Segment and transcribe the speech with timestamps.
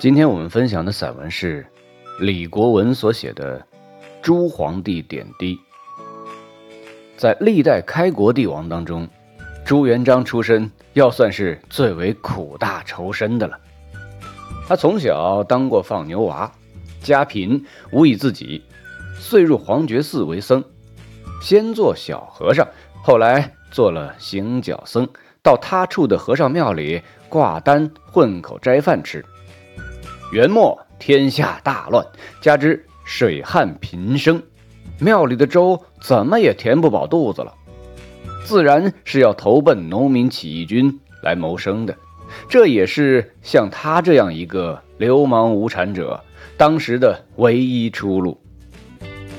[0.00, 1.66] 今天我们分享的散文是
[2.20, 3.60] 李国文所写的
[4.22, 5.54] 《朱皇帝点滴》。
[7.18, 9.06] 在历代开国帝王当中，
[9.62, 13.60] 朱元璋出身要算是最为苦大仇深的了。
[14.66, 16.50] 他从小当过放牛娃，
[17.02, 17.62] 家贫，
[17.92, 18.62] 无以自给，
[19.18, 20.64] 遂入黄觉寺为僧，
[21.42, 22.66] 先做小和尚，
[23.02, 25.06] 后来做了行脚僧，
[25.42, 29.22] 到他处的和尚庙里挂单混口斋饭吃。
[30.30, 32.06] 元末天下大乱，
[32.40, 34.40] 加之水旱频生，
[35.00, 37.52] 庙里的粥怎么也填不饱肚子了，
[38.44, 41.96] 自然是要投奔农民起义军来谋生的。
[42.48, 46.22] 这也是像他这样一个流氓无产者
[46.56, 48.40] 当时的唯一出路。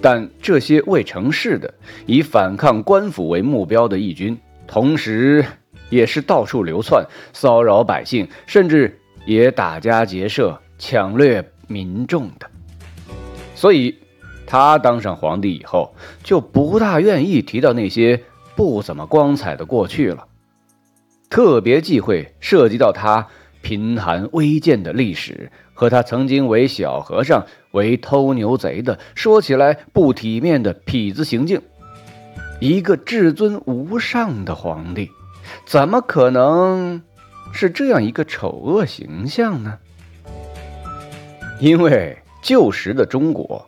[0.00, 1.72] 但这些未成事的、
[2.06, 4.36] 以反抗官府为目标的义军，
[4.66, 5.44] 同时
[5.90, 10.60] 也是到处流窜，骚扰百姓，甚至也打家劫舍。
[10.78, 12.50] 抢掠民众的，
[13.54, 13.98] 所以
[14.46, 18.22] 他当上皇帝以后，就不大愿意提到那些
[18.56, 20.26] 不怎么光彩的过去了，
[21.30, 23.28] 特别忌讳涉及到他
[23.62, 31.62] 贫寒微贱的历史和他曾经为小和尚、为偷牛贼的，说起来不体面的痞子行径。
[32.60, 35.10] 一个至尊无上的皇帝，
[35.64, 37.02] 怎么可能
[37.52, 39.78] 是这样一个丑恶形象呢？
[41.62, 43.64] 因为旧时的中国，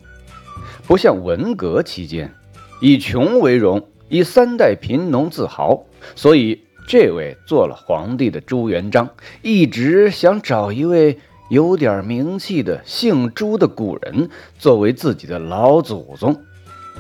[0.85, 2.35] 不像文革期间，
[2.81, 5.85] 以穷为荣，以三代贫农自豪，
[6.17, 9.09] 所以这位做了皇帝的朱元璋，
[9.43, 14.29] 一直想找一位有点名气的姓朱的古人
[14.59, 16.43] 作为自己的老祖宗，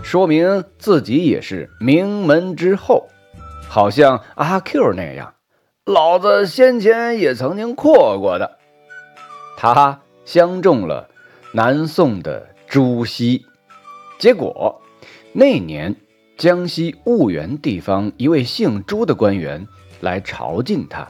[0.04, 3.08] 说明自己也是名门之后，
[3.68, 5.34] 好像阿 Q 那样，
[5.86, 8.58] 老子先前也曾经阔过的，
[9.56, 10.02] 他。
[10.24, 11.08] 相中了
[11.52, 13.44] 南宋的朱熹，
[14.18, 14.82] 结果
[15.32, 15.94] 那年
[16.36, 19.66] 江西婺源地方一位姓朱的官员
[20.00, 21.08] 来朝觐他，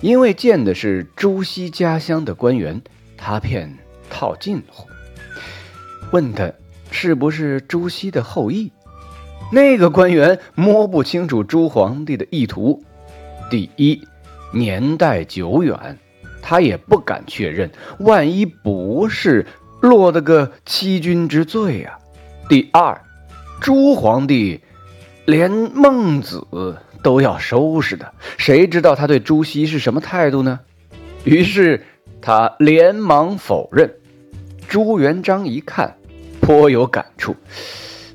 [0.00, 2.82] 因为见的是朱熹家乡的官员，
[3.16, 3.76] 他便
[4.10, 4.86] 套近乎，
[6.10, 6.52] 问他
[6.90, 8.72] 是不是朱熹的后裔。
[9.52, 12.82] 那个官员摸不清楚朱皇帝的意图，
[13.48, 14.02] 第一
[14.52, 15.98] 年代久远。
[16.48, 17.68] 他也不敢确认，
[17.98, 19.44] 万一不是，
[19.80, 21.98] 落得个欺君之罪啊！
[22.48, 23.02] 第二，
[23.60, 24.60] 朱皇帝
[25.24, 26.46] 连孟子
[27.02, 30.60] 都要收拾的，谁知道他对朱熹是什么态度呢？
[31.24, 31.84] 于是
[32.22, 33.92] 他连忙否认。
[34.68, 35.96] 朱元璋一看，
[36.40, 37.34] 颇有感触：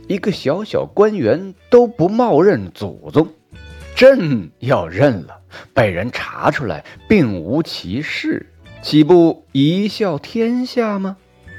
[0.08, 3.28] 一个小小官员都不冒认祖宗。
[4.02, 5.40] 朕要认了，
[5.76, 8.52] 被人查出来并无其事，
[8.82, 11.16] 岂不贻笑天下吗？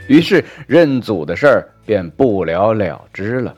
[0.08, 3.56] 于是认祖的事儿便不了了之了。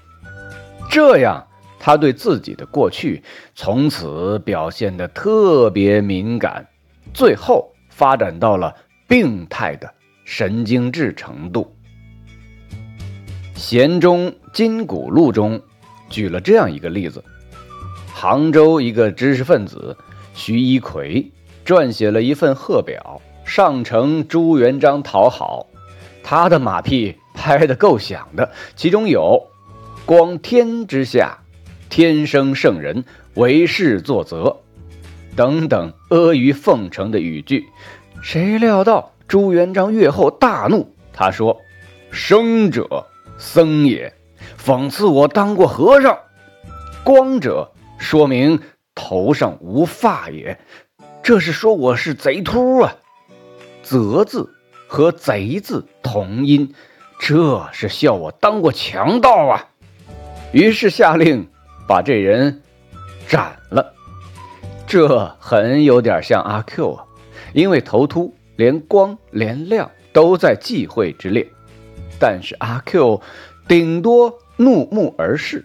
[0.91, 1.43] 这样，
[1.81, 3.23] 他对自己的过去
[3.55, 6.69] 从此表现得特别敏感，
[7.15, 8.77] 最后发展到了
[9.09, 9.91] 病态的
[10.27, 11.75] 神经质程度。
[13.59, 15.59] 《贤中金谷录》中
[16.11, 17.25] 举了这样一个例子。
[18.25, 19.95] 杭州一个知识分子
[20.33, 21.31] 徐一奎
[21.62, 25.67] 撰写了一份贺表，上呈朱元璋讨好。
[26.23, 29.47] 他的马屁拍得够响的，其中有
[30.07, 31.37] “光天之下，
[31.91, 33.05] 天生圣人，
[33.35, 34.56] 为世作则”
[35.37, 37.67] 等等阿谀奉承的语句。
[38.23, 41.61] 谁料到朱元璋阅后大怒，他说
[42.11, 43.05] ：“生者
[43.37, 44.11] 僧也，
[44.59, 46.17] 讽刺我当过和尚；
[47.05, 47.71] 光者。”
[48.04, 48.60] 说明
[48.94, 50.60] 头上无发也，
[51.22, 52.97] 这是说我是贼秃啊。
[53.82, 54.54] 泽字
[54.87, 56.75] 和贼字同音，
[57.19, 59.69] 这是笑我当过强盗啊。
[60.53, 61.48] 于是下令
[61.88, 62.60] 把这人
[63.26, 63.94] 斩了。
[64.87, 67.06] 这很有点像阿 Q 啊，
[67.54, 71.50] 因为头秃，连光连亮都在忌讳之列。
[72.20, 73.23] 但是阿 Q
[73.67, 75.64] 顶多怒目而视。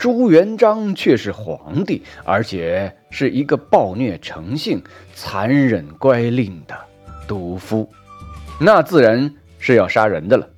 [0.00, 4.82] 朱元璋却是皇帝，而且是一个暴虐成性、
[5.14, 6.74] 残忍乖戾的
[7.28, 7.86] 毒夫，
[8.58, 10.48] 那自然是要杀人的了。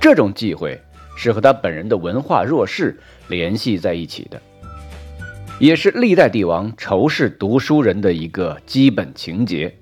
[0.00, 0.76] 这种忌讳
[1.16, 2.98] 是和他本人的文化弱势
[3.28, 4.42] 联系在一起的，
[5.60, 9.72] 也是历代帝王仇视读书人的一个基本情节。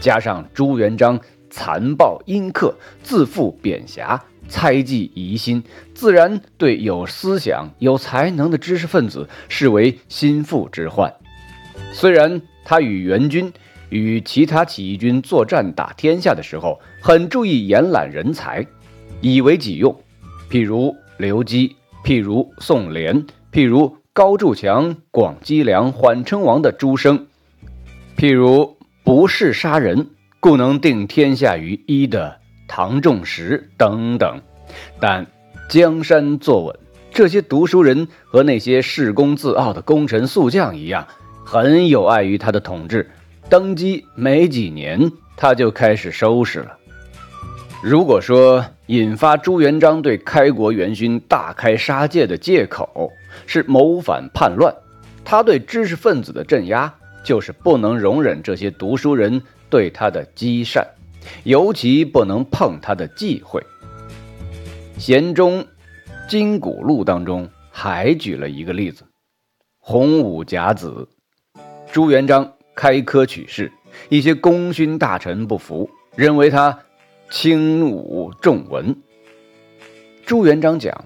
[0.00, 1.16] 加上朱元璋
[1.48, 2.74] 残暴阴刻、
[3.04, 4.20] 自负贬狭。
[4.50, 5.62] 猜忌疑心，
[5.94, 11.14] 自然对有思想、有才能的知识分子视为心腹之患。
[11.94, 13.50] 虽然他与元军
[13.88, 18.66] 与其他起义军作战打天下的时候，很注意延揽人才，
[19.22, 19.98] 以为己用。
[20.50, 27.26] 譬如刘基，譬如宋濂，譬如高筑墙、广积粮、缓称王的朱升，
[28.16, 30.08] 譬如不是杀人，
[30.40, 32.39] 故能定天下于一的
[32.72, 34.40] 唐仲实等等。
[35.00, 35.26] 但
[35.68, 36.78] 江山坐稳，
[37.10, 41.04] 这些读书人和那些恃功自傲的功臣宿将一样，
[41.44, 43.10] 很有碍于他的统治。
[43.48, 46.76] 登基没几年，他就开始收拾了。
[47.82, 53.10] 如果说引发朱元璋对开国元勋大开杀戒的借口
[53.46, 54.72] 是谋反叛乱，
[55.24, 56.94] 他对知识分子的镇压
[57.24, 60.86] 就是不能容忍这些读书人对他的积善，
[61.44, 63.62] 尤其不能碰他的忌讳。
[64.98, 65.66] 贤中
[66.28, 69.04] 金谷录当中还举了一个例子：
[69.78, 71.08] 洪武甲子，
[71.92, 73.72] 朱元璋开科取士，
[74.08, 76.78] 一些功勋大臣不服，认为他。
[77.32, 78.92] 轻武重文。
[80.26, 81.04] 朱元璋讲：“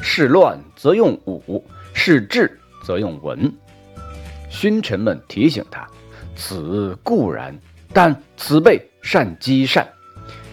[0.00, 3.52] 事乱则用武，事治则用文。”
[4.48, 5.88] 勋臣们提醒他
[6.36, 7.58] ：“此固然，
[7.92, 9.88] 但此辈善积善。”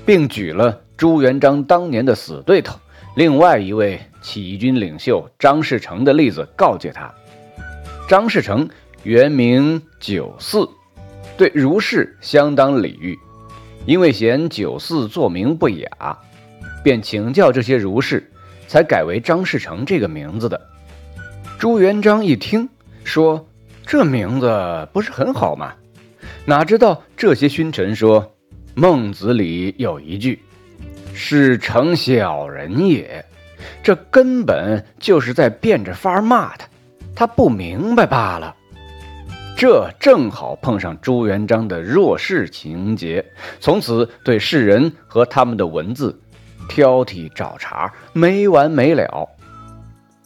[0.04, 2.80] 并举了朱元璋当年的死对头，
[3.16, 7.14] 另外一位起义军领袖张士诚的例子，告诫他：
[8.08, 8.68] 张士诚
[9.04, 10.68] 原名九四，
[11.38, 13.20] 对儒士相当礼遇。
[13.86, 16.18] 因为嫌九四作名不雅，
[16.84, 18.32] 便请教这些儒士，
[18.68, 20.60] 才改为张士诚这个名字的。
[21.60, 22.70] 朱元璋一听，
[23.04, 23.46] 说
[23.86, 25.74] ：“这名字不是很好吗？”
[26.46, 28.34] 哪知道这些勋臣说
[28.80, 30.40] ：“孟子里有一句，
[31.12, 33.26] 是成小人也。”
[33.82, 36.68] 这根本就是在变着法骂他，
[37.16, 38.56] 他不明白罢了。
[39.58, 43.26] 这正好碰上朱元璋的弱势情节，
[43.60, 46.22] 从此对世人和他们的文字
[46.70, 49.28] 挑剔找茬，没完没了。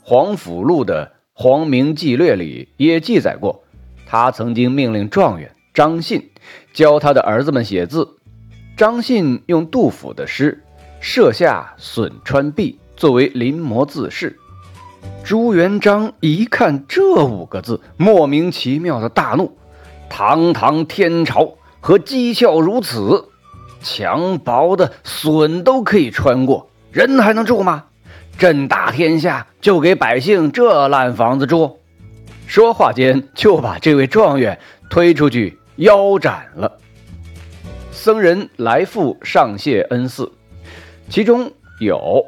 [0.03, 3.63] 皇甫录的《皇明纪略》里也记载过，
[4.05, 6.31] 他曾经命令状元张信
[6.73, 8.17] 教他的儿子们写字。
[8.81, 10.63] 张信用杜甫的诗
[10.99, 14.39] “设下损川壁”作为临摹字式。
[15.23, 19.55] 朱元璋一看这五个字，莫名其妙的大怒
[20.09, 23.25] ：“堂堂天朝和讥笑如此，
[23.83, 27.83] 墙薄的笋都可以穿过，人还能住吗？
[28.39, 31.77] 朕打天下就给百姓这烂房子住！”
[32.49, 36.79] 说话间就把这位状元推出去腰斩了。
[38.03, 40.31] 僧人来赴上谢恩寺，
[41.07, 42.25] 其中有。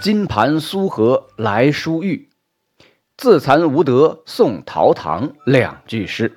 [0.00, 2.28] 金盘苏和来书玉，
[3.16, 6.32] 自惭无德送陶唐两句诗。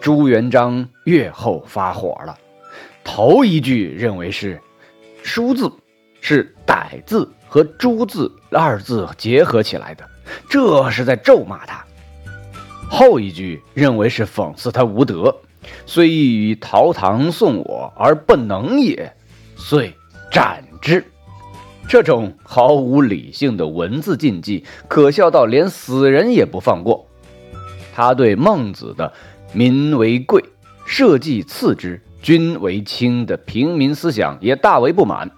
[0.00, 2.38] 朱元璋阅后发火了，
[3.02, 4.60] 头一句认为是
[5.24, 5.68] “书”字
[6.20, 10.08] 是“歹”字和“朱”字二字结合起来的，
[10.48, 11.84] 这是在咒骂他；
[12.88, 15.36] 后一句认为是讽刺他无德，
[15.86, 19.14] 虽欲与陶唐送我而不能也，
[19.56, 19.94] 遂
[20.30, 21.04] 斩之。
[21.88, 27.06] 这种毫无理性的文字禁忌，可笑到连死人也不放过。
[27.94, 29.12] 他对孟子的
[29.52, 30.42] “民为贵，
[30.86, 35.30] 社稷次之，君为轻”的平民思想也大为不满，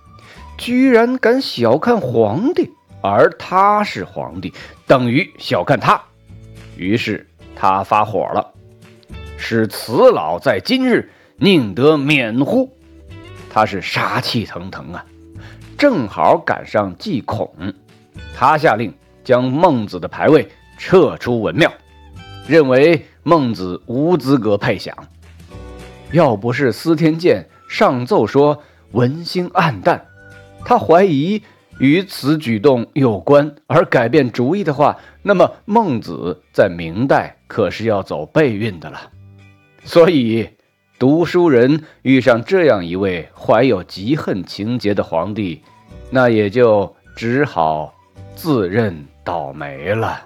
[0.57, 2.71] 居然敢小看皇帝，
[3.03, 4.53] 而他是皇帝，
[4.87, 6.01] 等于小看他。
[6.77, 7.27] 于是
[7.57, 8.53] 他发火了，
[9.37, 12.71] 使此老在今日宁得免乎？
[13.51, 15.05] 他是杀气腾腾啊！
[15.77, 17.53] 正好赶上祭孔，
[18.35, 20.49] 他下令将孟子的牌位
[20.79, 21.73] 撤出文庙，
[22.49, 24.97] 认为孟子无资格配享。
[26.13, 28.63] 要不是司天监上奏说
[28.93, 30.07] 文心暗淡，
[30.65, 31.43] 他怀疑
[31.79, 39.11] 与此举动有关而改变主意的话，那么孟子在明代可是要走背运的了。
[39.85, 40.49] 所以。
[40.97, 45.61] 读书人遇上这样一位怀有嫉恨情节的皇帝，
[46.09, 47.93] 那也就只好
[48.37, 50.25] 自认倒霉了。